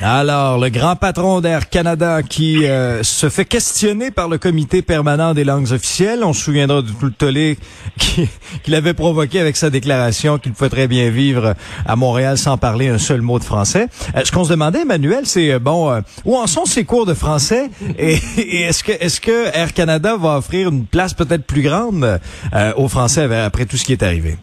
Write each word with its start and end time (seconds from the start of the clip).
Alors, 0.00 0.58
le 0.58 0.68
grand 0.68 0.94
patron 0.94 1.40
d'Air 1.40 1.68
Canada 1.68 2.22
qui 2.22 2.66
euh, 2.66 3.02
se 3.02 3.28
fait 3.28 3.44
questionner 3.44 4.12
par 4.12 4.28
le 4.28 4.38
comité 4.38 4.80
permanent 4.80 5.34
des 5.34 5.42
langues 5.42 5.72
officielles. 5.72 6.22
On 6.22 6.32
se 6.32 6.44
souviendra 6.44 6.82
de 6.82 6.90
tout 6.90 7.06
le 7.06 7.10
tollé 7.10 7.58
qu'il 8.62 8.74
avait 8.76 8.94
provoqué 8.94 9.40
avec 9.40 9.56
sa 9.56 9.70
déclaration 9.70 10.38
qu'il 10.38 10.52
pouvait 10.52 10.70
très 10.70 10.86
bien 10.86 11.10
vivre 11.10 11.54
à 11.84 11.96
Montréal 11.96 12.38
sans 12.38 12.56
parler 12.56 12.86
un 12.86 12.98
seul 12.98 13.22
mot 13.22 13.40
de 13.40 13.44
français. 13.44 13.88
Euh, 14.14 14.20
ce 14.22 14.30
qu'on 14.30 14.44
se 14.44 14.50
demandait, 14.50 14.82
Emmanuel, 14.82 15.26
c'est 15.26 15.50
euh, 15.50 15.58
bon, 15.58 16.00
où 16.24 16.36
en 16.36 16.46
sont 16.46 16.64
ces 16.64 16.84
cours 16.84 17.04
de 17.04 17.14
français? 17.14 17.68
Et, 17.98 18.20
est-ce 18.62 19.20
que 19.20 19.46
Air 19.52 19.72
Canada 19.72 20.16
va 20.16 20.38
offrir 20.38 20.68
une 20.68 20.86
place 20.86 21.12
peut-être 21.12 21.44
plus 21.44 21.62
grande 21.62 22.20
aux 22.76 22.88
Français 22.88 23.24
après 23.34 23.66
tout 23.66 23.76
ce 23.76 23.84
qui 23.84 23.92
est 23.92 24.02
arrivé? 24.04 24.36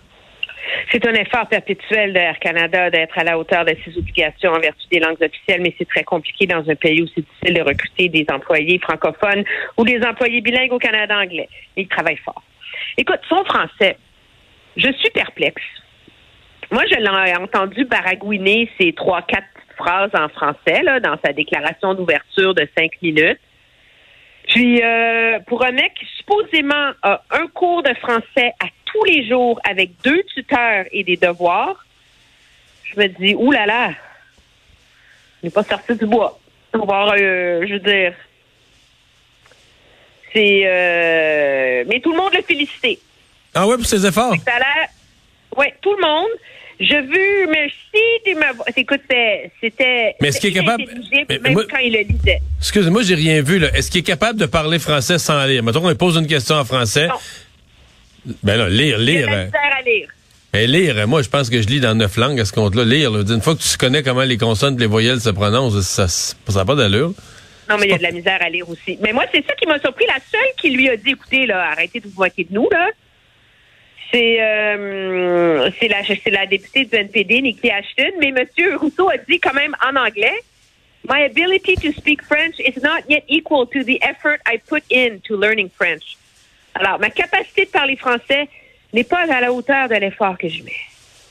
C'est 0.96 1.06
un 1.10 1.14
effort 1.14 1.46
perpétuel 1.48 2.14
de 2.14 2.20
Air 2.20 2.40
Canada 2.40 2.90
d'être 2.90 3.18
à 3.18 3.26
la 3.26 3.38
hauteur 3.38 3.66
de 3.66 3.76
ses 3.84 3.98
obligations 3.98 4.52
en 4.52 4.60
vertu 4.62 4.88
des 4.90 5.00
langues 5.00 5.22
officielles, 5.22 5.60
mais 5.62 5.76
c'est 5.78 5.90
très 5.90 6.06
compliqué 6.06 6.48
dans 6.48 6.64
un 6.70 6.76
pays 6.76 7.02
où 7.02 7.08
c'est 7.14 7.20
difficile 7.20 7.54
de 7.54 7.70
recruter 7.70 8.08
des 8.08 8.26
employés 8.32 8.80
francophones 8.80 9.44
ou 9.76 9.84
des 9.84 10.02
employés 10.06 10.40
bilingues 10.40 10.72
au 10.72 10.80
Canada 10.80 11.18
anglais. 11.20 11.50
Ils 11.76 11.90
travaillent 11.90 12.22
fort. 12.24 12.42
Écoute, 12.98 13.20
son 13.28 13.44
français, 13.44 13.98
je 14.78 14.90
suis 14.94 15.10
perplexe. 15.10 15.64
Moi, 16.72 16.84
je 16.90 16.96
l'ai 16.96 17.36
entendu 17.36 17.84
baragouiner 17.84 18.70
ces 18.80 18.94
trois, 18.94 19.22
quatre 19.24 19.48
phrases 19.76 20.12
en 20.14 20.30
français 20.30 20.82
dans 21.04 21.18
sa 21.26 21.34
déclaration 21.34 21.94
d'ouverture 21.94 22.54
de 22.54 22.66
cinq 22.78 22.92
minutes. 23.02 23.42
Puis, 24.48 24.82
euh, 24.82 25.40
pour 25.48 25.66
un 25.66 25.74
mec 25.74 25.94
qui 26.00 26.06
supposément 26.20 26.94
a 27.02 27.22
un 27.32 27.48
cours 27.48 27.84
de 27.84 27.94
français 27.96 28.54
à 28.64 28.68
tous 28.96 29.04
les 29.06 29.28
jours 29.28 29.60
avec 29.64 29.92
deux 30.04 30.24
tuteurs 30.24 30.86
et 30.92 31.04
des 31.04 31.18
devoirs, 31.18 31.86
je 32.84 33.00
me 33.00 33.08
dis, 33.08 33.36
oulala, 33.36 33.66
là 33.66 33.88
là, 33.88 33.94
n'est 35.44 35.50
pas 35.50 35.64
sorti 35.64 35.96
du 35.96 36.06
bois. 36.06 36.40
On 36.74 36.86
va, 36.86 37.14
euh, 37.14 37.66
je 37.68 37.74
veux 37.74 37.80
dire, 37.80 38.14
c'est, 40.34 40.64
euh, 40.66 41.84
mais 41.88 42.00
tout 42.00 42.12
le 42.12 42.18
monde 42.18 42.34
l'a 42.34 42.42
félicité. 42.42 43.00
Ah 43.54 43.68
ouais, 43.68 43.76
pour 43.76 43.86
ses 43.86 44.06
efforts? 44.06 44.36
Ça 44.46 45.58
ouais, 45.58 45.74
tout 45.82 45.94
le 45.94 46.02
monde. 46.02 46.30
Je 46.78 46.98
vu, 46.98 47.48
de 48.26 48.38
m'avoir. 48.38 48.68
Écoute, 48.76 49.00
c'était. 49.62 50.16
Mais 50.20 50.28
est-ce 50.28 50.42
qu'il 50.42 50.50
est 50.50 50.60
capable. 50.60 50.84
Mais, 51.30 51.40
même 51.40 51.56
quand 51.70 51.78
il 51.78 51.94
le 51.94 52.02
lisait. 52.02 52.42
Excusez-moi, 52.60 53.02
j'ai 53.04 53.16
rien 53.16 53.42
vu, 53.42 53.60
là. 53.60 53.70
Est-ce 53.74 53.90
qu'il 53.90 54.02
est 54.02 54.04
capable 54.04 54.38
de 54.38 54.46
parler 54.46 54.78
français 54.78 55.18
sans 55.18 55.46
lire? 55.46 55.64
Mettons 55.64 55.80
qu'on 55.80 55.96
pose 55.96 56.18
une 56.18 56.28
question 56.28 56.56
en 56.56 56.66
français. 56.66 57.08
Non. 57.08 57.16
Ben 58.44 58.58
là, 58.58 58.70
lire, 58.70 58.98
lire. 58.98 59.28
C'est 59.28 59.58
à 59.58 59.82
lire. 59.82 60.10
Mais 60.54 60.68
lire, 60.68 61.08
moi, 61.08 61.22
je 61.22 61.30
pense 61.30 61.50
que 61.50 61.62
je 61.62 61.68
lis 61.68 61.80
dans 61.80 61.96
neuf 61.96 62.16
langues 62.18 62.40
à 62.40 62.46
ce 62.46 62.54
compte-là. 62.54 62.86
Lire, 62.86 63.12
là, 63.12 63.24
une 63.28 63.42
fois 63.42 63.56
que 63.56 63.62
tu 63.62 63.78
connais 63.78 64.04
comment 64.04 64.24
les 64.24 64.38
consonnes 64.38 64.76
et 64.76 64.80
les 64.80 64.86
voyelles 64.86 65.20
se 65.20 65.30
prononcent, 65.30 65.82
ça 65.82 66.08
n'a 66.54 66.66
pas 66.66 66.76
d'allure. 66.76 67.14
Non, 67.70 67.78
mais 67.78 67.88
il 67.88 67.92
y 67.92 67.94
a 67.94 67.98
de 67.98 68.04
la 68.04 68.12
misère 68.12 68.38
à 68.42 68.50
lire 68.50 68.70
aussi. 68.70 68.98
Mais 69.02 69.12
moi, 69.12 69.26
c'est 69.34 69.46
ça 69.46 69.54
qui 69.56 69.68
m'a 69.68 69.80
surpris. 69.80 70.06
La 70.08 70.20
seule 70.32 70.54
qui 70.58 70.70
lui 70.70 70.88
a 70.90 70.96
dit, 70.96 71.12
écoutez, 71.12 71.46
là, 71.46 71.72
arrêtez 71.72 72.00
de 72.00 72.08
vous 72.08 72.22
moquer 72.22 72.44
de 72.44 72.54
nous, 72.54 72.70
là. 72.72 72.90
C'est 74.12 74.38
euh, 74.40 75.70
la, 75.82 76.32
la 76.32 76.46
députée 76.46 76.86
du 76.86 76.96
NPD, 76.96 77.42
Nikki 77.42 77.72
Ashton, 77.72 78.12
mais 78.20 78.28
M. 78.28 78.78
Rousseau 78.78 79.10
a 79.10 79.18
dit 79.18 79.40
quand 79.40 79.54
même 79.54 79.76
en 79.84 79.96
anglais 79.96 80.36
My 81.08 81.24
ability 81.24 81.76
to 81.76 81.92
speak 81.92 82.24
French 82.24 82.60
is 82.60 82.82
not 82.82 83.04
yet 83.10 83.24
equal 83.28 83.68
to 83.68 83.84
the 83.84 84.02
effort 84.02 84.40
I 84.46 84.58
put 84.58 84.84
in 84.92 85.20
to 85.28 85.36
learning 85.36 85.70
French. 85.70 86.18
Alors, 86.76 87.00
ma 87.00 87.10
capacité 87.10 87.66
de 87.66 87.70
parler 87.70 87.96
français 87.96 88.48
n'est 88.94 89.04
pas 89.04 89.26
à 89.32 89.42
la 89.42 89.52
hauteur 89.52 89.90
de 89.90 89.96
l'effort 89.96 90.38
que 90.38 90.48
je 90.48 90.62
mets. 90.64 90.72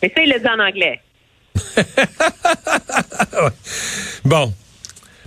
Mais 0.02 0.12
ça, 0.14 0.22
il 0.22 0.30
le 0.30 0.40
dit 0.40 0.48
en 0.48 0.58
anglais. 0.58 1.00
bon. 4.24 4.52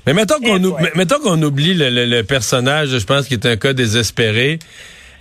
Mais 0.06 0.13
mettons 0.13 0.39
qu'on 0.39 1.19
qu'on 1.19 1.41
oublie 1.41 1.73
le, 1.73 2.06
le, 2.06 2.23
personnage, 2.23 2.97
je 2.97 3.06
pense, 3.06 3.27
qui 3.27 3.33
est 3.33 3.45
un 3.45 3.57
cas 3.57 3.73
désespéré. 3.73 4.59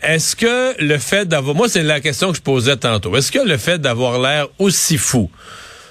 Est-ce 0.03 0.37
que 0.37 0.81
le 0.81 0.99
fait 0.99 1.27
d'avoir, 1.27 1.57
moi 1.57 1.69
c'est 1.69 1.83
la 1.83 2.01
question 2.01 2.31
que 2.31 2.37
je 2.37 2.43
posais 2.43 2.77
tantôt, 2.77 3.17
est-ce 3.17 3.33
que 3.33 3.41
le 3.41 3.57
fait 3.57 3.79
d'avoir 3.79 4.21
l'air 4.21 4.47
aussi 4.59 4.99
fou, 4.99 5.29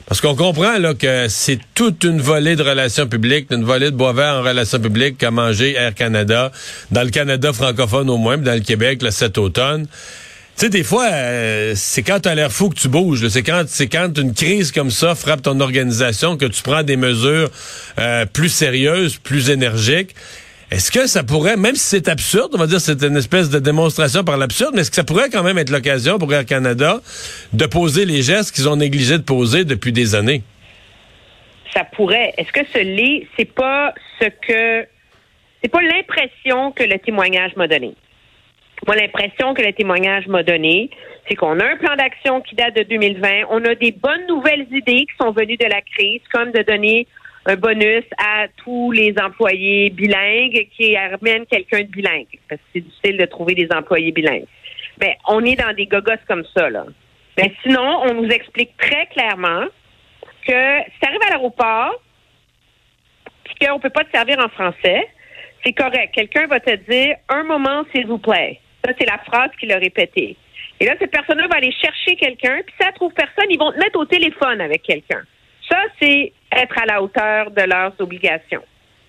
parce 0.08 0.22
qu'on 0.22 0.36
comprend 0.36 0.78
là 0.78 0.94
que 0.94 1.28
c'est 1.30 1.60
toute 1.74 2.04
une 2.04 2.22
volée 2.22 2.56
de 2.56 2.64
relations 2.64 3.08
publiques, 3.08 3.48
une 3.52 3.64
volée 3.64 3.92
de 3.92 3.96
boisvert 3.96 4.36
en 4.36 4.44
relations 4.44 4.80
publiques 4.80 5.18
qu'a 5.18 5.32
mangé 5.32 5.74
Air 5.74 5.96
Canada, 5.96 6.52
dans 6.92 7.04
le 7.04 7.10
Canada 7.10 7.52
francophone 7.54 8.10
au 8.10 8.18
moins, 8.18 8.38
dans 8.38 8.54
le 8.54 8.60
Québec 8.60 9.02
le 9.02 9.12
cet 9.12 9.38
automne. 9.38 9.88
Tu 10.58 10.62
sais, 10.62 10.70
des 10.70 10.84
fois, 10.84 11.08
euh, 11.12 11.74
c'est 11.76 12.02
quand 12.02 12.22
t'as 12.22 12.34
l'air 12.34 12.50
fou 12.50 12.70
que 12.70 12.76
tu 12.76 12.88
bouges. 12.88 13.28
C'est 13.28 13.44
quand, 13.44 13.66
quand 13.92 14.18
une 14.18 14.34
crise 14.34 14.72
comme 14.72 14.90
ça 14.90 15.14
frappe 15.14 15.42
ton 15.42 15.60
organisation 15.60 16.38
que 16.38 16.46
tu 16.46 16.62
prends 16.62 16.82
des 16.82 16.96
mesures 16.96 17.50
euh, 18.00 18.26
plus 18.26 18.48
sérieuses, 18.48 19.18
plus 19.18 19.50
énergiques. 19.50 20.16
Est-ce 20.72 20.92
que 20.92 21.06
ça 21.08 21.24
pourrait, 21.24 21.58
même 21.58 21.76
si 21.76 21.86
c'est 21.86 22.08
absurde, 22.08 22.52
on 22.56 22.58
va 22.58 22.66
dire 22.66 22.82
c'est 22.82 23.04
une 23.04 23.18
espèce 23.18 23.50
de 23.50 23.60
démonstration 23.60 24.24
par 24.24 24.38
l'absurde, 24.38 24.72
mais 24.74 24.82
est-ce 24.82 24.90
que 24.90 24.96
ça 24.96 25.04
pourrait 25.04 25.30
quand 25.30 25.44
même 25.44 25.58
être 25.58 25.70
l'occasion 25.70 26.18
pour 26.18 26.34
Air 26.34 26.46
Canada 26.46 27.02
de 27.54 27.66
poser 27.68 28.06
les 28.06 28.24
gestes 28.24 28.54
qu'ils 28.54 28.68
ont 28.68 28.76
négligé 28.76 29.18
de 29.18 29.24
poser 29.24 29.64
depuis 29.64 29.92
des 29.92 30.16
années? 30.16 30.42
Ça 31.74 31.84
pourrait. 31.84 32.34
Est-ce 32.38 32.52
que 32.52 32.66
ce 32.74 32.80
lit, 32.80 33.28
c'est 33.38 33.54
pas 33.54 33.94
ce 34.20 34.26
que 34.26 34.88
c'est 35.62 35.72
pas 35.72 35.82
l'impression 35.82 36.72
que 36.72 36.84
le 36.84 37.00
témoignage 37.00 37.56
m'a 37.56 37.68
donné. 37.68 37.96
Moi, 38.86 38.96
l'impression 38.96 39.54
que 39.56 39.64
le 39.64 39.74
témoignage 39.74 40.28
m'a 40.28 40.44
donné, 40.44 40.92
c'est 41.28 41.36
qu'on 41.36 41.60
a 41.60 41.66
un 41.66 41.78
plan 41.78 41.96
d'action 41.96 42.42
qui 42.42 42.56
date 42.56 42.76
de 42.76 42.84
2020. 42.84 43.46
On 43.50 43.64
a 43.66 43.74
des 43.74 43.92
bonnes 43.92 44.28
nouvelles 44.28 44.68
idées 44.72 45.06
qui 45.08 45.16
sont 45.20 45.32
venues 45.32 45.58
de 45.58 45.66
la 45.66 45.82
crise, 45.82 46.22
comme 46.32 46.52
de 46.52 46.62
donner 46.62 47.08
un 47.46 47.56
bonus 47.56 48.04
à 48.18 48.48
tous 48.64 48.92
les 48.92 49.14
employés 49.22 49.90
bilingues 49.92 50.68
qui 50.76 50.98
ramènent 50.98 51.46
quelqu'un 51.46 51.82
de 51.82 51.88
bilingue, 51.88 52.40
parce 52.50 52.60
que 52.62 52.68
c'est 52.74 52.82
difficile 52.82 53.18
de 53.18 53.26
trouver 53.26 53.54
des 53.54 53.68
employés 53.72 54.12
bilingues. 54.12 54.48
Ben, 54.98 55.14
on 55.28 55.44
est 55.44 55.56
dans 55.56 55.74
des 55.74 55.86
gogos 55.86 56.14
comme 56.28 56.46
ça, 56.56 56.70
là. 56.70 56.86
Mais 57.38 57.50
ben, 57.50 57.52
sinon, 57.64 58.02
on 58.04 58.14
nous 58.14 58.30
explique 58.30 58.76
très 58.78 59.06
clairement 59.08 59.66
que 60.48 60.84
si 60.86 61.00
tu 61.02 61.08
arrives 61.08 61.22
à 61.28 61.32
l'aéroport, 61.32 62.02
puis 63.44 63.56
qu'on 63.62 63.80
peut 63.80 63.90
pas 63.90 64.06
te 64.06 64.12
servir 64.12 64.40
en 64.40 64.50
français, 64.50 65.08
c'est 65.64 65.74
correct. 65.74 66.14
Quelqu'un 66.14 66.48
va 66.48 66.60
te 66.60 66.76
dire 66.90 67.18
un 67.30 67.44
moment, 67.44 67.84
s'il 67.94 68.08
vous 68.08 68.18
plaît. 68.18 68.60
Ça, 68.86 68.94
c'est 68.98 69.06
la 69.06 69.18
phrase 69.20 69.52
qu'il 69.60 69.72
a 69.72 69.78
répétée. 69.78 70.38
Et 70.80 70.86
là, 70.86 70.96
cette 71.00 71.12
personne-là 71.12 71.48
va 71.48 71.58
aller 71.58 71.72
chercher 71.72 72.16
quelqu'un, 72.16 72.62
puis 72.66 72.74
si 72.80 72.88
elle 72.88 72.94
trouve 72.94 73.14
personne, 73.14 73.46
ils 73.50 73.60
vont 73.60 73.72
te 73.72 73.78
mettre 73.78 74.00
au 74.00 74.06
téléphone 74.06 74.62
avec 74.62 74.84
quelqu'un. 74.84 75.24
Ça, 75.70 75.78
c'est 76.00 76.34
être 76.52 76.78
à 76.82 76.86
la 76.86 77.02
hauteur 77.02 77.52
de 77.52 77.62
leurs 77.62 77.94
obligations. 78.00 78.64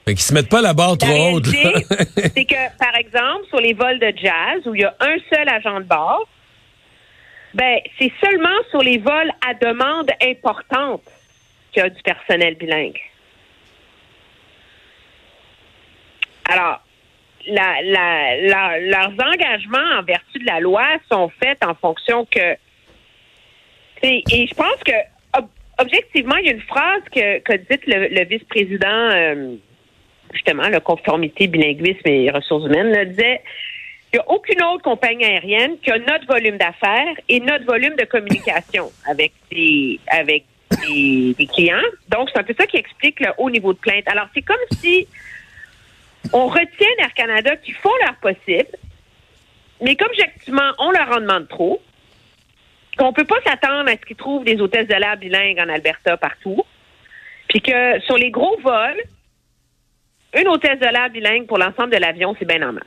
Fait 0.07 0.15
qu'ils 0.15 0.23
se 0.23 0.35
mettent 0.35 0.49
pas 0.49 0.63
la 0.63 0.73
barre 0.73 0.97
trop 0.97 1.35
haute. 1.35 1.47
c'est 2.17 2.45
que, 2.45 2.79
par 2.79 2.95
exemple, 2.97 3.47
sur 3.49 3.61
les 3.61 3.73
vols 3.73 3.99
de 3.99 4.13
jazz, 4.17 4.65
où 4.67 4.75
il 4.75 4.83
y 4.83 4.85
a 4.85 4.95
un 5.01 5.17
seul 5.33 5.49
agent 5.49 5.81
de 5.81 5.85
bord, 5.85 6.29
ben, 7.55 7.81
c'est 7.99 8.13
seulement 8.25 8.57
sur 8.71 8.83
les 8.83 8.99
vols 8.99 9.33
à 9.47 9.55
demande 9.55 10.11
importante 10.23 11.03
qu'il 11.73 11.83
y 11.83 11.87
a 11.87 11.91
du 11.91 12.03
personnel 12.03 12.55
bilingue. 12.55 13.01
Alors, 16.49 16.81
la, 17.49 17.83
la, 17.83 18.79
leurs 18.79 19.13
engagements 19.13 19.99
en 19.99 20.03
vertu 20.03 20.39
de 20.39 20.47
la 20.47 20.61
loi 20.61 20.85
sont 21.11 21.31
faits 21.41 21.65
en 21.65 21.75
fonction 21.75 22.27
que. 22.27 22.57
Et 24.03 24.47
je 24.47 24.55
pense 24.55 24.81
que 24.85 24.93
objectivement, 25.79 26.37
il 26.37 26.47
y 26.47 26.49
a 26.49 26.53
une 26.53 26.63
phrase 26.63 27.03
que, 27.15 27.39
que 27.41 27.53
dit 27.57 27.81
le, 27.87 28.25
vice-président, 28.25 28.87
euh, 28.89 29.57
justement, 30.33 30.69
la 30.69 30.81
conformité, 30.81 31.47
bilinguisme 31.47 32.07
et 32.07 32.31
ressources 32.31 32.67
humaines, 32.67 32.91
là, 32.91 33.05
disait 33.05 33.41
Il 34.13 34.17
n'y 34.17 34.21
a 34.21 34.31
aucune 34.31 34.63
autre 34.63 34.83
compagnie 34.83 35.25
aérienne 35.25 35.79
qui 35.83 35.91
a 35.91 35.99
notre 35.99 36.27
volume 36.27 36.57
d'affaires 36.57 37.15
et 37.29 37.41
notre 37.41 37.65
volume 37.65 37.97
de 37.97 38.05
communication 38.05 38.91
avec 39.09 39.33
des, 39.51 40.01
avec 40.09 40.45
des, 40.89 41.35
des 41.39 41.47
clients. 41.47 41.77
Donc, 42.09 42.31
c'est 42.33 42.41
un 42.41 42.45
peu 42.45 42.55
ça 42.59 42.67
qui 42.67 42.77
explique 42.77 43.21
le 43.21 43.29
haut 43.39 43.51
niveau 43.51 43.73
de 43.73 43.79
plainte. 43.79 44.05
Alors, 44.07 44.29
c'est 44.35 44.43
comme 44.43 44.57
si 44.81 45.07
on 46.33 46.47
retient 46.47 46.89
Air 46.99 47.15
Canada 47.15 47.57
qui 47.57 47.73
font 47.73 47.93
leur 48.05 48.17
possible, 48.17 48.69
mais 49.81 49.95
comme 49.97 50.09
objectivement, 50.09 50.73
on 50.79 50.91
leur 50.91 51.11
en 51.11 51.21
demande 51.21 51.49
trop, 51.49 51.81
qu'on 52.97 53.13
peut 53.13 53.25
pas 53.25 53.41
s'attendre 53.45 53.89
à 53.89 53.93
ce 53.93 54.07
qu'ils 54.07 54.17
trouvent 54.17 54.45
des 54.45 54.61
hôtesses 54.61 54.89
de 54.89 54.95
l'air 54.95 55.17
bilingues 55.17 55.59
en 55.59 55.69
Alberta 55.69 56.17
partout, 56.17 56.65
puis 57.49 57.61
que 57.61 58.01
sur 58.01 58.17
les 58.17 58.31
gros 58.31 58.59
vols, 58.63 59.01
une 60.39 60.49
hôtesse 60.49 60.79
de 60.79 60.87
l'air 60.87 61.11
bilingue 61.11 61.47
pour 61.47 61.59
l'ensemble 61.59 61.91
de 61.91 61.99
l'avion, 61.99 62.35
c'est 62.39 62.47
bien 62.47 62.69
en 62.69 62.73
masse. 62.73 62.85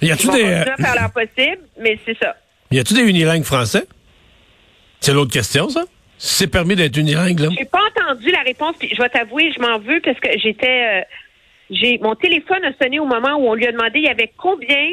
Y 0.00 0.10
a-tu 0.10 0.28
des, 0.28 0.44
euh, 0.44 0.64
faire 0.64 0.94
leur 0.94 1.12
possible, 1.12 1.62
mais 1.78 1.98
c'est 2.04 2.18
ça. 2.18 2.36
y 2.70 2.78
a-tu 2.78 2.94
des 2.94 3.02
unilingues 3.02 3.44
français? 3.44 3.86
C'est 5.00 5.12
l'autre 5.12 5.32
question, 5.32 5.68
ça? 5.68 5.82
C'est 6.18 6.48
permis 6.48 6.76
d'être 6.76 6.96
unilingue, 6.96 7.40
là? 7.40 7.48
J'ai 7.56 7.64
pas 7.64 7.80
entendu 7.96 8.30
la 8.30 8.40
réponse, 8.40 8.76
puis 8.78 8.88
je 8.94 9.00
vais 9.00 9.08
t'avouer, 9.08 9.52
je 9.52 9.60
m'en 9.60 9.78
veux 9.78 10.00
parce 10.00 10.18
que 10.20 10.28
j'étais, 10.38 11.00
euh, 11.00 11.02
j'ai 11.70 11.98
mon 11.98 12.14
téléphone 12.14 12.64
a 12.64 12.72
sonné 12.80 13.00
au 13.00 13.04
moment 13.04 13.36
où 13.36 13.48
on 13.48 13.54
lui 13.54 13.66
a 13.66 13.72
demandé 13.72 13.98
il 13.98 14.04
y 14.04 14.08
avait 14.08 14.32
combien 14.36 14.86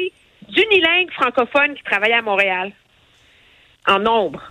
d'unilingues 0.48 1.10
francophones 1.12 1.74
qui 1.74 1.82
travaillaient 1.84 2.14
à 2.14 2.22
Montréal? 2.22 2.72
En 3.86 3.98
nombre. 3.98 4.42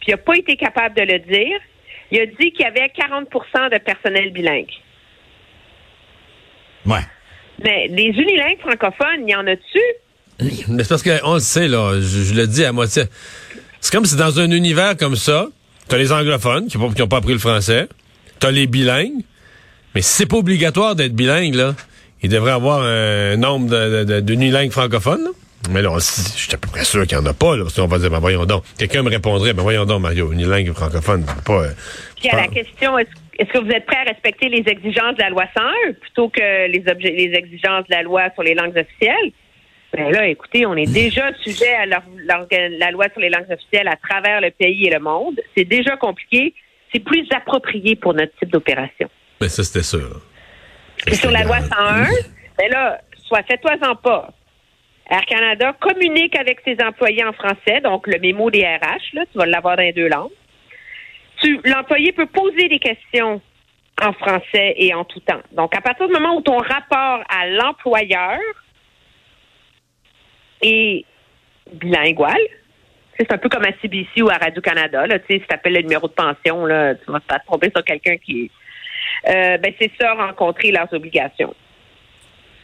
Puis 0.00 0.08
il 0.08 0.10
n'a 0.12 0.18
pas 0.18 0.34
été 0.36 0.56
capable 0.56 0.94
de 0.96 1.02
le 1.02 1.18
dire. 1.20 1.58
Il 2.10 2.20
a 2.20 2.26
dit 2.26 2.52
qu'il 2.52 2.60
y 2.60 2.64
avait 2.64 2.86
40% 2.96 3.72
de 3.72 3.78
personnel 3.78 4.30
bilingue. 4.32 4.70
Ouais. 6.86 7.00
Mais 7.62 7.88
les 7.88 8.04
unilingues 8.08 8.60
francophones, 8.60 9.26
il 9.26 9.30
y 9.30 9.34
en 9.34 9.46
a-tu? 9.46 9.80
Mais 10.68 10.82
c'est 10.82 10.88
parce 10.88 11.02
qu'on 11.02 11.34
le 11.34 11.40
sait, 11.40 11.68
là, 11.68 11.94
je, 12.00 12.00
je 12.24 12.34
le 12.34 12.46
dis 12.46 12.64
à 12.64 12.72
moitié. 12.72 13.04
C'est 13.80 13.92
comme 13.92 14.04
si 14.04 14.16
dans 14.16 14.38
un 14.40 14.50
univers 14.50 14.96
comme 14.96 15.16
ça, 15.16 15.46
t'as 15.88 15.96
les 15.96 16.12
anglophones 16.12 16.66
qui 16.68 16.76
n'ont 16.78 17.08
pas 17.08 17.18
appris 17.18 17.32
le 17.32 17.38
français, 17.38 17.88
t'as 18.40 18.50
les 18.50 18.66
bilingues, 18.66 19.22
mais 19.94 20.02
si 20.02 20.12
c'est 20.12 20.26
pas 20.26 20.36
obligatoire 20.38 20.94
d'être 20.96 21.14
bilingue, 21.14 21.54
là, 21.54 21.74
il 22.22 22.28
devrait 22.30 22.52
avoir 22.52 22.82
un 22.82 23.36
nombre 23.36 23.68
de- 23.70 23.98
de- 23.98 24.04
de- 24.14 24.20
d'unilingues 24.20 24.70
francophones, 24.72 25.24
là. 25.24 25.30
Mais 25.70 25.82
là, 25.82 25.94
je 25.98 26.00
suis 26.38 26.54
à 26.54 26.58
peu 26.58 26.68
près 26.68 26.84
sûr 26.84 27.06
qu'il 27.06 27.16
n'y 27.18 27.24
en 27.24 27.26
a 27.30 27.34
pas, 27.34 27.56
là. 27.56 27.64
Sinon, 27.68 27.86
on 27.86 27.88
va 27.88 27.98
dire, 27.98 28.10
ben 28.10 28.18
voyons 28.18 28.44
donc. 28.44 28.64
Quelqu'un 28.78 29.02
me 29.02 29.10
répondrait, 29.10 29.52
ben 29.52 29.62
voyons 29.62 29.84
donc, 29.84 30.02
Mario, 30.02 30.32
unilingue 30.32 30.72
francophone, 30.72 31.24
c'est 31.26 31.44
pas... 31.44 31.62
euh, 31.64 31.70
Puis 32.16 32.28
à 32.28 32.36
la 32.36 32.48
question, 32.48 32.98
est-ce 32.98 33.10
est-ce 33.38 33.50
que 33.50 33.58
vous 33.58 33.70
êtes 33.70 33.84
prêt 33.86 33.96
à 33.96 34.04
respecter 34.10 34.48
les 34.48 34.62
exigences 34.70 35.16
de 35.16 35.22
la 35.22 35.30
loi 35.30 35.44
101 35.56 35.92
plutôt 35.94 36.28
que 36.28 36.68
les, 36.68 37.34
exigences 37.34 37.84
de 37.88 37.94
la 37.94 38.02
loi 38.02 38.28
sur 38.34 38.42
les 38.44 38.54
langues 38.54 38.76
officielles? 38.76 39.32
Ben 39.92 40.10
là, 40.12 40.26
écoutez, 40.28 40.66
on 40.66 40.76
est 40.76 40.92
déjà 40.92 41.32
sujet 41.42 41.72
à 41.74 41.86
leur- 41.86 42.02
la 42.28 42.90
loi 42.92 43.06
sur 43.12 43.20
les 43.20 43.30
langues 43.30 43.50
officielles 43.50 43.88
à 43.88 43.96
travers 43.96 44.40
le 44.40 44.50
pays 44.50 44.86
et 44.86 44.90
le 44.90 45.00
monde. 45.00 45.40
C'est 45.56 45.64
déjà 45.64 45.96
compliqué. 45.96 46.54
C'est 46.92 47.00
plus 47.00 47.26
approprié 47.34 47.96
pour 47.96 48.14
notre 48.14 48.32
type 48.38 48.50
d'opération. 48.50 49.08
Mais 49.40 49.48
ça, 49.48 49.64
c'était 49.64 49.82
sûr. 49.82 50.20
Puis 51.04 51.16
sur 51.16 51.30
la 51.32 51.42
loi 51.42 51.58
101, 51.60 52.04
ben 52.58 52.70
là, 52.70 53.00
soit 53.26 53.42
fais-toi-en 53.48 53.96
pas. 53.96 54.30
Air 55.10 55.24
Canada 55.26 55.74
communique 55.80 56.36
avec 56.38 56.60
ses 56.64 56.76
employés 56.82 57.24
en 57.24 57.32
français, 57.32 57.80
donc 57.82 58.06
le 58.06 58.18
mémo 58.18 58.50
des 58.50 58.64
RH, 58.64 59.14
là, 59.14 59.24
tu 59.30 59.38
vas 59.38 59.46
l'avoir 59.46 59.76
dans 59.76 59.82
les 59.82 59.92
deux 59.92 60.08
langues. 60.08 60.30
L'employé 61.64 62.12
peut 62.12 62.26
poser 62.26 62.68
des 62.68 62.78
questions 62.78 63.42
en 64.02 64.12
français 64.14 64.74
et 64.76 64.94
en 64.94 65.04
tout 65.04 65.20
temps. 65.20 65.42
Donc, 65.52 65.76
à 65.76 65.82
partir 65.82 66.06
du 66.06 66.12
moment 66.14 66.36
où 66.36 66.40
ton 66.40 66.56
rapport 66.56 67.22
à 67.28 67.46
l'employeur 67.46 68.38
est 70.62 71.04
bilingual, 71.70 72.38
c'est 73.18 73.30
un 73.30 73.38
peu 73.38 73.48
comme 73.48 73.64
à 73.64 73.72
CBC 73.80 74.22
ou 74.22 74.30
à 74.30 74.36
Radio-Canada, 74.36 75.06
tu 75.06 75.14
sais, 75.14 75.40
si 75.40 75.46
tu 75.46 75.54
appelles 75.54 75.74
le 75.74 75.82
numéro 75.82 76.08
de 76.08 76.14
pension, 76.14 76.64
là, 76.64 76.94
tu 76.94 77.10
vas 77.10 77.20
te 77.20 77.46
tromper 77.46 77.70
sur 77.74 77.84
quelqu'un 77.84 78.16
qui... 78.16 78.50
Euh, 79.28 79.58
ben, 79.58 79.72
c'est 79.78 79.90
ça, 80.00 80.14
rencontrer 80.14 80.72
leurs 80.72 80.92
obligations. 80.92 81.54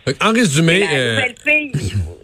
Que, 0.06 0.12
En 0.25 0.32
résumé, 0.32 0.81
La 0.81 0.93
euh, 0.93 1.14
nouvelle 1.16 1.34
fille 1.44 1.72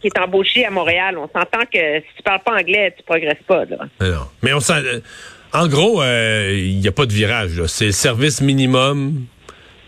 qui 0.00 0.06
est 0.08 0.18
embauchée 0.18 0.64
à 0.64 0.70
Montréal, 0.70 1.16
on 1.18 1.28
s'entend 1.28 1.64
que 1.72 2.00
si 2.00 2.16
tu 2.16 2.22
parles 2.24 2.40
pas 2.44 2.52
anglais, 2.58 2.94
tu 2.96 3.02
progresses 3.04 3.42
pas. 3.46 3.64
Là. 3.64 3.76
non. 4.00 4.26
mais 4.42 4.52
on 4.52 4.60
sent... 4.60 4.74
euh, 4.84 5.00
En 5.52 5.66
gros, 5.68 6.02
euh, 6.02 6.52
il 6.56 6.78
n'y 6.78 6.88
a 6.88 6.92
pas 6.92 7.06
de 7.06 7.12
virage. 7.12 7.62
C'est 7.66 7.86
le 7.86 7.92
service 7.92 8.40
minimum. 8.40 9.26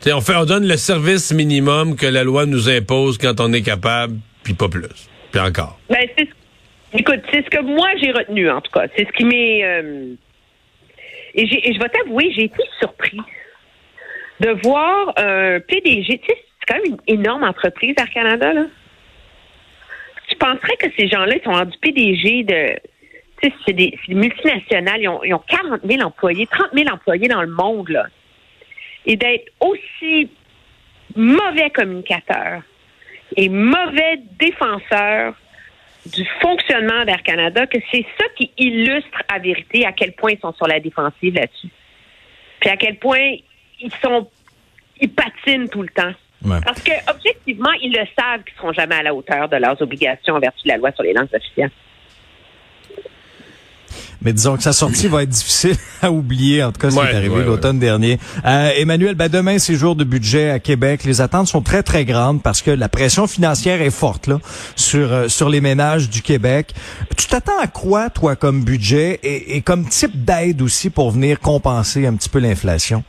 On 0.07 0.21
fait, 0.21 0.35
on 0.35 0.45
donne 0.45 0.67
le 0.67 0.77
service 0.77 1.33
minimum 1.33 1.95
que 1.97 2.07
la 2.07 2.25
loi 2.25 2.45
nous 2.47 2.69
impose 2.69 3.19
quand 3.19 3.39
on 3.41 3.53
est 3.53 3.63
capable, 3.63 4.15
puis 4.43 4.55
pas 4.55 4.69
plus. 4.69 4.89
Puis 5.31 5.41
encore. 5.41 5.79
Ben, 5.89 6.05
c'est 6.19 6.25
ce- 6.27 6.99
écoute, 6.99 7.21
c'est 7.33 7.45
ce 7.45 7.51
que 7.51 7.63
moi 7.63 7.89
j'ai 8.03 8.11
retenu 8.11 8.51
en 8.51 8.61
tout 8.61 8.73
cas. 8.73 8.87
C'est 8.97 9.07
ce 9.07 9.13
qui 9.13 9.25
m'est 9.25 9.63
euh, 9.65 10.15
et, 11.35 11.47
j'ai- 11.47 11.69
et 11.71 11.73
je 11.73 11.79
vais 11.79 11.89
t'avouer, 11.89 12.33
j'ai 12.37 12.45
été 12.45 12.63
surpris 12.81 13.17
de 14.41 14.51
voir 14.65 15.13
un 15.17 15.61
PDG. 15.61 16.19
Tu 16.19 16.27
sais, 16.27 16.37
c'est 16.59 16.67
quand 16.75 16.83
même 16.83 16.97
une 17.07 17.21
énorme 17.21 17.45
entreprise 17.45 17.95
Air 17.97 18.11
Canada 18.13 18.53
là. 18.53 18.65
Tu 20.33 20.39
penserais 20.39 20.77
que 20.79 20.87
ces 20.97 21.09
gens-là 21.09 21.35
sont 21.45 21.53
rendus 21.53 21.77
PDG 21.79 22.45
de 22.45 22.77
c'est 23.67 23.73
des 23.73 23.99
multinationales, 24.09 25.03
ils 25.03 25.09
ont, 25.09 25.23
ils 25.25 25.35
ont 25.35 25.43
40 25.47 25.81
000 25.85 26.01
employés, 26.03 26.47
30 26.47 26.69
000 26.73 26.89
employés 26.89 27.29
dans 27.29 27.43
le 27.43 27.51
monde, 27.51 27.89
là. 27.89 28.07
Et 29.05 29.17
d'être 29.17 29.51
aussi 29.61 30.31
mauvais 31.17 31.71
communicateur 31.71 32.63
et 33.37 33.49
mauvais 33.49 34.21
défenseur 34.39 35.35
du 36.07 36.25
fonctionnement 36.41 37.05
d'Air 37.05 37.23
Canada, 37.23 37.67
que 37.67 37.79
c'est 37.91 38.07
ça 38.19 38.25
qui 38.37 38.53
illustre 38.59 39.23
à 39.29 39.39
vérité 39.39 39.85
à 39.87 39.93
quel 39.93 40.13
point 40.13 40.33
ils 40.33 40.41
sont 40.41 40.53
sur 40.53 40.67
la 40.67 40.81
défensive 40.81 41.35
là-dessus. 41.35 41.69
Puis 42.61 42.71
à 42.71 42.77
quel 42.77 42.97
point 42.97 43.37
ils 43.81 43.93
sont 44.03 44.31
ils 45.01 45.11
patinent 45.11 45.69
tout 45.69 45.83
le 45.83 45.89
temps. 45.89 46.13
Ouais. 46.45 46.59
Parce 46.65 46.81
que 46.83 46.93
objectivement, 47.09 47.71
ils 47.83 47.93
le 47.93 48.05
savent 48.19 48.43
qu'ils 48.45 48.57
seront 48.57 48.73
jamais 48.73 48.97
à 48.97 49.03
la 49.03 49.15
hauteur 49.15 49.49
de 49.49 49.57
leurs 49.57 49.81
obligations 49.81 50.35
en 50.35 50.41
vertu 50.41 50.61
de 50.65 50.69
la 50.69 50.77
loi 50.79 50.91
sur 50.93 51.03
les 51.03 51.13
langues 51.13 51.29
officielles. 51.35 51.71
Mais 54.25 54.33
disons 54.33 54.57
que 54.57 54.63
sa 54.63 54.73
sortie 54.73 55.09
va 55.09 55.25
être 55.25 55.31
difficile 55.31 55.75
à 56.03 56.11
oublier, 56.11 56.63
en 56.63 56.71
tout 56.71 56.81
cas, 56.81 56.91
ce 56.91 56.95
qui 56.95 57.01
Ouais, 57.03 57.13
est 57.13 57.17
arrivé 57.17 57.35
ouais, 57.39 57.45
l'automne 57.45 57.81
dernier. 57.81 58.19
Euh, 58.45 58.71
Emmanuel, 58.77 59.17
ben 59.17 59.29
demain, 59.29 59.59
c'est 59.59 59.75
jour 59.75 59.97
de 59.97 60.05
budget 60.05 60.51
à 60.51 60.61
Québec. 60.61 61.03
Les 61.05 61.21
attentes 61.21 61.49
sont 61.49 61.61
très, 61.61 61.83
très 61.83 62.05
grandes 62.05 62.41
parce 62.41 62.63
que 62.63 62.71
la 62.71 62.89
pression 62.89 63.27
financière 63.27 63.83
est 63.83 63.91
forte 63.91 64.29
là 64.29 64.39
sur, 64.77 65.13
euh, 65.13 65.29
sur 65.29 65.49
les 65.49 65.61
ménages 65.61 66.09
du 66.09 66.23
Québec. 66.23 66.73
Tu 67.17 67.27
t'attends 67.27 67.59
à 67.61 67.67
quoi, 67.67 68.11
toi, 68.11 68.37
comme 68.37 68.63
budget 68.63 69.19
et, 69.25 69.57
et 69.57 69.61
comme 69.61 69.89
type 69.89 70.25
d'aide 70.25 70.63
aussi 70.63 70.89
pour 70.89 71.11
venir 71.11 71.41
compenser 71.41 72.07
un 72.07 72.15
petit 72.15 72.29
peu 72.29 72.39
l'inflation? 72.39 73.03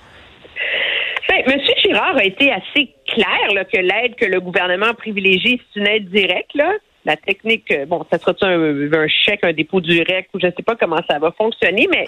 Girard 1.84 2.18
a 2.18 2.24
été 2.24 2.52
assez 2.52 2.94
clair 3.08 3.66
que 3.72 3.78
l'aide 3.78 4.16
que 4.16 4.26
le 4.26 4.40
gouvernement 4.40 4.94
privilégie, 4.94 5.62
c'est 5.74 5.80
une 5.80 5.88
aide 5.88 6.10
directe. 6.10 6.52
La 7.06 7.18
technique, 7.18 7.70
euh, 7.72 7.86
bon, 7.86 8.06
ça 8.10 8.18
sera 8.18 8.34
un, 8.44 8.94
un 8.94 9.08
chèque, 9.08 9.44
un 9.44 9.52
dépôt 9.52 9.82
direct, 9.82 10.30
ou 10.34 10.40
je 10.40 10.48
ne 10.48 10.52
sais 10.52 10.64
pas 10.64 10.76
comment 10.76 11.02
ça 11.10 11.20
va 11.20 11.32
fonctionner, 11.32 11.88
mais 11.92 12.06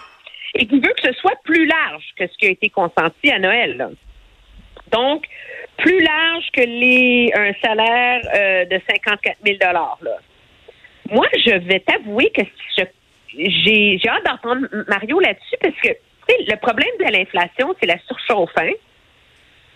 et 0.55 0.65
qui 0.67 0.79
veut 0.79 0.94
que 0.94 1.12
ce 1.12 1.13
soit 1.20 1.36
plus 1.44 1.65
large 1.65 2.05
que 2.17 2.27
ce 2.27 2.38
qui 2.38 2.48
a 2.48 2.50
été 2.51 2.70
consenti 2.70 3.29
à 3.29 3.39
Noël. 3.39 3.89
Donc, 4.91 5.25
plus 5.77 6.00
large 6.01 6.46
que 6.53 6.62
un 7.38 7.53
salaire 7.62 8.22
euh, 8.34 8.65
de 8.65 8.79
54 8.88 9.38
000 9.46 9.58
là. 9.62 9.98
Moi, 11.12 11.27
je 11.46 11.55
vais 11.58 11.82
t'avouer 11.82 12.32
que 12.32 12.41
j'ai 13.38 14.00
hâte 14.08 14.25
d'entendre 14.25 14.67
Mario 14.88 15.20
là-dessus 15.20 15.55
parce 15.62 15.75
que 15.82 15.89
le 16.29 16.55
problème 16.55 16.89
de 17.00 17.12
l'inflation, 17.12 17.75
c'est 17.79 17.88
la 17.88 17.98
surchauffe. 18.08 18.51
hein 18.58 18.72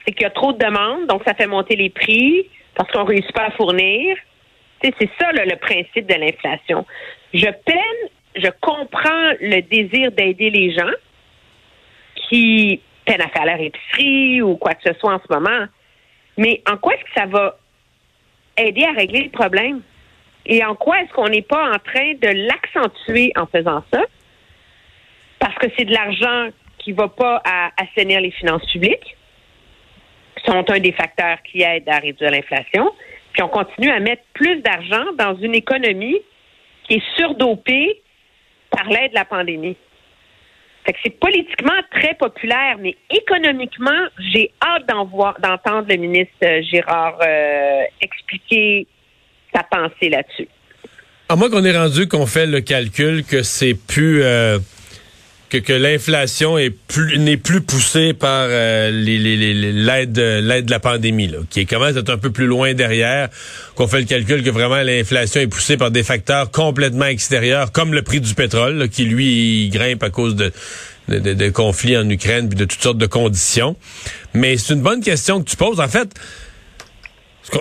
c'est 0.10 0.16
qu'il 0.16 0.24
y 0.24 0.26
a 0.26 0.32
trop 0.32 0.54
de 0.54 0.58
demandes, 0.58 1.08
donc 1.08 1.22
ça 1.26 1.36
fait 1.36 1.46
monter 1.46 1.76
les 1.76 1.90
prix 1.90 2.48
parce 2.76 2.92
qu'on 2.92 3.04
réussit 3.04 3.32
pas 3.34 3.46
à 3.46 3.52
fournir. 3.52 4.18
C'est 4.82 4.94
ça 5.20 5.32
le 5.34 5.56
principe 5.58 6.08
de 6.08 6.16
l'inflation. 6.16 6.86
Je 7.34 7.46
peine, 7.46 8.10
je 8.36 8.50
comprends 8.62 9.34
le 9.42 9.62
désir 9.62 10.12
d'aider 10.12 10.50
les 10.50 10.74
gens 10.74 10.94
qui 12.16 12.82
peinent 13.06 13.22
à 13.22 13.28
faire 13.28 13.46
leur 13.46 13.60
épicerie 13.60 14.42
ou 14.42 14.56
quoi 14.56 14.74
que 14.74 14.92
ce 14.92 14.98
soit 15.00 15.14
en 15.14 15.20
ce 15.20 15.32
moment, 15.32 15.66
mais 16.38 16.62
en 16.70 16.78
quoi 16.78 16.96
est-ce 16.96 17.04
que 17.04 17.20
ça 17.20 17.26
va 17.26 17.58
aider 18.58 18.86
à 18.86 18.94
régler 18.94 19.24
le 19.24 19.30
problème? 19.30 19.82
Et 20.46 20.64
en 20.64 20.74
quoi 20.74 21.02
est-ce 21.02 21.12
qu'on 21.14 21.28
n'est 21.28 21.44
pas 21.44 21.70
en 21.70 21.78
train 21.80 22.14
de 22.14 22.48
l'accentuer 22.48 23.32
en 23.36 23.46
faisant 23.46 23.84
ça? 23.94 24.02
Parce 25.40 25.56
que 25.56 25.68
c'est 25.78 25.86
de 25.86 25.94
l'argent 25.94 26.50
qui 26.80 26.94
va 26.94 27.10
pas 27.10 27.42
à 27.46 27.72
assainir 27.78 28.22
les 28.22 28.32
finances 28.32 28.66
publiques 28.72 29.18
sont 30.50 30.72
un 30.72 30.80
des 30.80 30.92
facteurs 30.92 31.38
qui 31.44 31.62
aident 31.62 31.88
à 31.88 32.00
réduire 32.00 32.32
l'inflation. 32.32 32.92
Puis 33.34 33.44
on 33.44 33.50
continue 33.50 33.92
à 33.92 34.00
mettre 34.00 34.24
plus 34.34 34.62
d'argent 34.62 35.06
dans 35.18 35.36
une 35.40 35.56
économie 35.56 36.18
qui 36.88 36.96
est 36.96 37.04
surdopée 37.18 38.02
par 38.72 38.88
l'aide 38.90 39.12
de 39.12 39.16
la 39.16 39.26
pandémie. 39.26 39.78
Fait 40.86 40.94
que 40.94 41.00
c'est 41.04 41.20
politiquement 41.20 41.80
très 41.92 42.16
populaire, 42.16 42.78
mais 42.80 42.96
économiquement, 43.10 44.08
j'ai 44.34 44.52
hâte 44.62 44.88
d'entendre 44.88 45.88
le 45.88 45.98
ministre 45.98 46.34
euh, 46.44 46.62
Gérard 46.64 47.20
euh, 47.22 47.82
expliquer 48.02 48.88
ta 49.54 49.64
pensée 49.64 50.10
là-dessus. 50.10 50.48
À 51.28 51.36
moins 51.36 51.50
qu'on 51.50 51.64
ait 51.64 51.78
rendu 51.78 52.08
qu'on 52.08 52.26
fait 52.26 52.48
le 52.48 52.62
calcul 52.62 53.24
que 53.24 53.44
c'est 53.44 53.76
plus 53.76 54.24
euh, 54.24 54.58
que, 55.50 55.58
que 55.58 55.74
l'inflation 55.74 56.58
plus 56.88 57.18
n'est 57.18 57.38
plus 57.38 57.62
poussée 57.62 58.14
par 58.14 58.46
euh, 58.50 58.92
les, 58.92 59.18
les, 59.18 59.36
les- 59.36 59.74
l'aide 59.74 60.18
l'aide 60.18 60.66
de 60.66 60.72
la 60.72 60.80
pandémie 60.80 61.28
là, 61.28 61.40
qui 61.50 61.66
commence 61.66 61.96
à 61.96 62.00
être 62.00 62.10
un 62.12 62.18
peu 62.18 62.32
plus 62.32 62.46
loin 62.46 62.74
derrière, 62.74 63.30
qu'on 63.76 63.88
fait 63.88 64.00
le 64.00 64.06
calcul 64.06 64.44
que 64.44 64.50
vraiment 64.50 64.82
l'inflation 64.82 65.42
est 65.42 65.48
poussée 65.48 65.78
par 65.78 65.92
des 65.92 66.04
facteurs 66.04 66.52
complètement 66.52 67.06
extérieurs, 67.06 67.72
comme 67.72 67.94
le 67.94 68.02
prix 68.04 68.22
du 68.22 68.34
pétrole, 68.36 68.76
là, 68.78 68.88
qui 68.88 69.06
lui 69.06 69.66
il 69.66 69.70
grimpe 69.72 70.04
à 70.04 70.10
cause 70.10 70.36
de 70.36 70.52
de, 71.08 71.18
de- 71.18 71.34
de 71.34 71.50
conflits 71.50 71.98
en 71.98 72.08
Ukraine 72.08 72.50
puis 72.50 72.58
de 72.58 72.66
toutes 72.66 72.84
sortes 72.84 73.00
de 73.00 73.08
conditions. 73.08 73.76
Mais 74.36 74.58
c'est 74.58 74.74
une 74.76 74.82
bonne 74.84 75.02
question 75.02 75.42
que 75.42 75.50
tu 75.50 75.56
poses. 75.56 75.80
En 75.80 75.88
fait, 75.88 76.08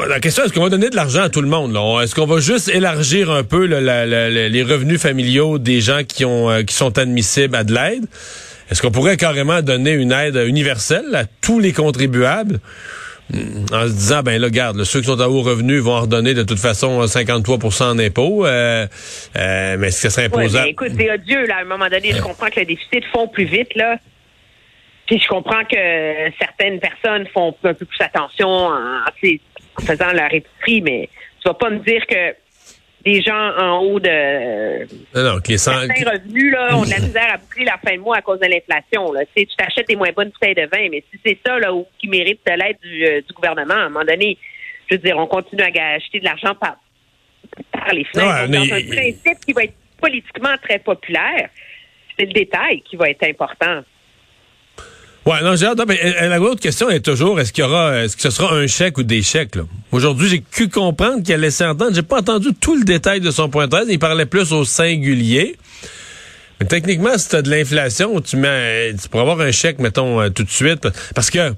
La 0.09 0.21
question, 0.21 0.45
est-ce 0.45 0.53
qu'on 0.53 0.63
va 0.63 0.69
donner 0.69 0.91
de 0.91 0.97
l'argent 0.97 1.23
à 1.23 1.29
tout 1.29 1.41
le 1.41 1.49
monde? 1.49 1.77
Est-ce 2.03 2.15
qu'on 2.15 2.27
va 2.27 2.41
juste 2.41 2.69
élargir 2.69 3.31
un 3.31 3.43
peu 3.43 3.67
là, 3.67 3.81
la- 3.81 4.07
la- 4.07 4.29
la- 4.29 4.49
les 4.49 4.63
revenus 4.63 5.01
familiaux 5.01 5.59
des 5.59 5.81
gens 5.81 6.03
qui, 6.05 6.25
ont, 6.25 6.51
euh, 6.51 6.63
qui 6.63 6.75
sont 6.75 6.99
admissibles 6.99 7.57
à 7.57 7.65
de 7.65 7.73
l'aide? 7.75 8.05
Est-ce 8.71 8.83
qu'on 8.83 8.91
pourrait 8.91 9.17
carrément 9.17 9.63
donner 9.63 9.93
une 9.93 10.13
aide 10.13 10.37
universelle 10.47 11.15
à 11.15 11.25
tous 11.25 11.59
les 11.59 11.73
contribuables? 11.73 12.61
Hmm, 13.31 13.65
En 13.73 13.87
se 13.87 13.93
disant, 13.93 14.23
ben 14.23 14.41
là, 14.41 14.51
garde, 14.51 14.77
là, 14.77 14.85
ceux 14.85 15.01
qui 15.01 15.07
sont 15.07 15.21
à 15.21 15.29
haut 15.29 15.43
revenu 15.43 15.79
vont 15.79 15.93
en 15.97 16.01
redonner 16.03 16.35
de 16.35 16.43
toute 16.43 16.59
façon 16.61 17.07
53 17.07 17.59
en 17.83 17.99
impôts. 17.99 18.47
Euh, 18.47 18.87
euh, 19.37 19.77
mais 19.79 19.89
est-ce 19.89 20.03
que 20.03 20.09
ça 20.09 20.11
serait 20.11 20.27
imposable? 20.27 20.69
écoute, 20.69 20.93
c'est 20.99 21.11
odieux, 21.13 21.47
là. 21.47 21.57
À 21.59 21.61
un 21.63 21.65
moment 21.65 21.89
donné, 21.89 22.13
je 22.13 22.21
comprends 22.23 22.49
que 22.49 22.61
le 22.61 22.67
déficit 22.67 23.05
fond 23.13 23.29
plus 23.29 23.45
vite, 23.45 23.75
là. 23.75 23.97
Puis 25.07 25.19
je 25.23 25.29
comprends 25.29 25.65
que 25.65 25.77
certaines 26.39 26.81
personnes 26.81 27.27
font 27.33 27.55
un 27.65 27.73
peu 27.73 27.87
plus 27.87 28.01
attention 28.05 28.71
sais, 29.23 29.41
en 29.79 29.85
faisant 29.85 30.13
leur 30.13 30.33
épicerie, 30.33 30.83
mais 30.83 31.09
tu 31.41 31.49
vas 31.49 31.55
pas 31.55 31.71
me 31.71 31.79
dire 31.79 32.07
que 32.07 32.35
des 33.05 33.23
gens 33.23 33.53
en 33.57 33.79
haut 33.79 34.01
de 34.01 34.83
non, 35.15 35.35
non, 35.35 35.41
cent- 35.57 35.73
certains 35.87 36.11
revenus, 36.11 36.53
là, 36.53 36.77
ont 36.77 36.83
de 36.85 36.91
la 36.91 36.99
misère 36.99 37.33
à 37.35 37.37
boucler 37.39 37.65
la 37.65 37.79
fin 37.79 37.95
de 37.97 38.01
mois 38.01 38.17
à 38.19 38.23
cause 38.23 38.41
de 38.41 38.47
l'inflation. 38.47 39.13
Là. 39.13 39.21
Tu 39.27 39.31
sais, 39.43 39.47
tu 39.47 39.57
t'achètes 39.57 39.89
des 39.89 39.97
moins 39.97 40.11
bonnes 40.15 40.31
bouteilles 40.31 40.55
de 40.57 40.63
vin, 40.71 40.89
mais 40.91 41.03
si 41.11 41.19
c'est 41.25 41.39
ça 41.47 41.59
là, 41.59 41.73
où- 41.73 41.87
qui 41.99 42.09
mérite 42.09 42.41
de 42.47 42.53
l'aide 42.53 42.77
du, 42.83 43.05
euh, 43.07 43.21
du 43.21 43.33
gouvernement, 43.33 43.75
à 43.75 43.85
un 43.85 43.89
moment 43.89 44.05
donné, 44.05 44.37
je 44.91 44.97
veux 44.97 45.01
dire, 45.01 45.17
on 45.17 45.27
continue 45.27 45.63
à 45.63 45.95
acheter 45.95 46.19
de 46.19 46.25
l'argent 46.25 46.55
par, 46.57 46.77
par 47.73 47.93
les 47.95 48.05
fenêtres. 48.05 48.29
Ouais, 48.43 48.49
mais- 48.49 48.59
dans 48.69 48.75
un 48.75 48.97
principe 48.97 49.39
qui 49.47 49.53
va 49.53 49.63
être 49.65 49.75
politiquement 50.01 50.57
très 50.63 50.79
populaire, 50.81 51.49
c'est 52.19 52.27
le 52.27 52.33
détail 52.33 52.83
qui 52.83 52.97
va 52.97 53.09
être 53.11 53.23
important. 53.25 53.83
Ouais, 55.27 55.43
non, 55.43 55.57
j'ai 55.57 55.67
hâte. 55.67 55.81
Mais 55.87 56.01
euh, 56.03 56.29
la 56.29 56.41
autre 56.41 56.61
question 56.61 56.89
est 56.89 57.01
toujours 57.01 57.39
est-ce 57.39 57.53
qu'il 57.53 57.65
y 57.65 57.67
aura, 57.67 58.05
est-ce 58.05 58.17
que 58.17 58.23
ce 58.23 58.31
sera 58.31 58.55
un 58.55 58.67
chèque 58.67 58.99
ou 58.99 59.03
des 59.03 59.23
chèques 59.23 59.57
là? 59.57 59.63
Aujourd'hui, 59.93 60.29
j'ai 60.29 60.43
cru 60.43 60.69
comprendre 60.69 61.23
qu'il 61.23 61.35
a 61.35 61.37
laissé 61.37 61.65
entendre. 61.65 61.95
J'ai 61.95 62.03
pas 62.03 62.21
entendu 62.21 62.49
tout 62.59 62.77
le 62.77 62.85
détail 62.85 63.21
de 63.21 63.31
son 63.31 63.49
point 63.49 63.67
de 63.67 63.71
presse. 63.71 63.87
Il 63.89 63.99
parlait 63.99 64.27
plus 64.27 64.53
au 64.53 64.65
singulier. 64.65 65.57
Mais 66.61 66.67
techniquement, 66.67 67.17
si 67.17 67.29
t'as 67.29 67.43
de 67.43 67.51
l'inflation, 67.51 68.21
tu 68.21 68.37
mets, 68.37 68.95
tu 69.01 69.09
pourrais 69.09 69.23
avoir 69.23 69.41
un 69.41 69.53
chèque, 69.53 69.79
mettons, 69.79 70.21
euh, 70.21 70.29
tout 70.29 70.43
de 70.43 70.51
suite, 70.51 70.89
parce 71.15 71.31
que 71.31 71.53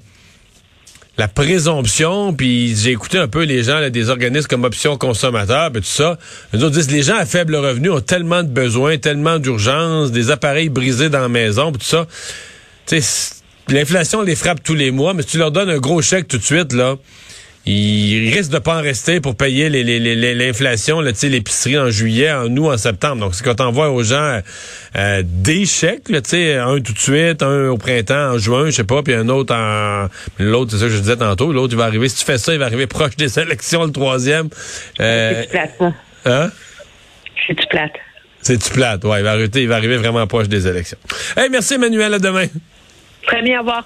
la 1.17 1.27
présomption, 1.27 2.33
puis 2.33 2.75
j'ai 2.75 2.91
écouté 2.91 3.17
un 3.17 3.27
peu 3.27 3.43
les 3.43 3.63
gens 3.63 3.79
là, 3.79 3.89
des 3.89 4.09
organismes 4.09 4.47
comme 4.47 4.63
Option 4.63 4.97
Consommateur, 4.97 5.71
puis 5.71 5.81
tout 5.81 5.87
ça. 5.87 6.17
Autres 6.53 6.69
disent 6.69 6.91
les 6.91 7.03
gens 7.03 7.17
à 7.17 7.25
faible 7.25 7.55
revenu 7.55 7.89
ont 7.89 8.01
tellement 8.01 8.43
de 8.43 8.49
besoins, 8.49 8.97
tellement 8.97 9.39
d'urgence, 9.39 10.11
des 10.11 10.31
appareils 10.31 10.69
brisés 10.69 11.09
dans 11.09 11.19
la 11.19 11.29
maison, 11.29 11.71
puis 11.71 11.79
tout 11.79 11.87
ça. 11.87 12.07
Tu 12.85 13.01
sais, 13.01 13.40
l'inflation 13.69 14.21
les 14.21 14.35
frappe 14.35 14.63
tous 14.63 14.75
les 14.75 14.91
mois, 14.91 15.13
mais 15.13 15.21
si 15.23 15.29
tu 15.29 15.37
leur 15.37 15.51
donnes 15.51 15.69
un 15.69 15.77
gros 15.79 16.01
chèque 16.01 16.27
tout 16.27 16.37
de 16.37 16.43
suite, 16.43 16.73
là, 16.73 16.95
ils 17.67 18.33
risquent 18.33 18.51
de 18.53 18.57
pas 18.57 18.79
en 18.79 18.81
rester 18.81 19.21
pour 19.21 19.35
payer 19.35 19.69
les- 19.69 19.83
les- 19.83 19.99
les- 19.99 20.33
l'inflation, 20.33 20.99
l'épicerie 20.99 21.77
en 21.77 21.91
juillet, 21.91 22.31
en 22.31 22.47
août, 22.57 22.71
en 22.73 22.77
septembre. 22.77 23.17
Donc, 23.21 23.35
c'est 23.35 23.43
quand 23.43 23.53
t'envoies 23.53 23.91
aux 23.91 24.01
gens 24.01 24.41
euh, 24.95 25.21
des 25.23 25.65
chèques, 25.67 26.09
là, 26.09 26.21
tu 26.21 26.31
sais, 26.31 26.55
un 26.55 26.81
tout 26.81 26.91
de 26.93 26.97
suite, 26.99 27.43
un 27.43 27.69
au 27.69 27.77
printemps, 27.77 28.31
en 28.33 28.37
juin, 28.39 28.65
je 28.65 28.71
sais 28.71 28.83
pas, 28.83 29.03
puis 29.03 29.13
un 29.13 29.29
autre 29.29 29.53
en... 29.53 30.07
L'autre, 30.39 30.71
c'est 30.71 30.79
ça 30.79 30.85
que 30.85 30.91
je 30.91 30.97
disais 30.99 31.17
tantôt, 31.17 31.53
l'autre, 31.53 31.73
il 31.73 31.77
va 31.77 31.85
arriver, 31.85 32.09
si 32.09 32.17
tu 32.17 32.25
fais 32.25 32.39
ça, 32.39 32.51
il 32.51 32.57
va 32.59 32.65
arriver 32.65 32.87
proche 32.87 33.15
des 33.15 33.37
élections, 33.39 33.85
le 33.85 33.91
troisième. 33.91 34.49
Euh, 34.99 35.43
C'est-tu 35.43 35.49
plate, 35.51 35.93
hein? 36.25 36.51
C'est-tu 37.47 37.67
plate? 37.67 37.91
C'est-tu 38.41 38.71
plate? 38.71 39.03
Ouais, 39.05 39.19
il 39.19 39.23
va, 39.23 39.31
arriver, 39.33 39.49
il 39.61 39.67
va 39.67 39.75
arriver 39.75 39.97
vraiment 39.97 40.25
proche 40.25 40.47
des 40.47 40.65
élections. 40.67 40.97
Hey, 41.37 41.47
merci 41.51 41.75
Emmanuel, 41.75 42.11
à 42.15 42.17
demain. 42.19 42.47
Bien, 43.39 43.59
au 43.59 43.61
revoir. 43.61 43.79